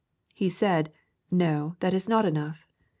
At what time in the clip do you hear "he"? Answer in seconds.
0.33-0.49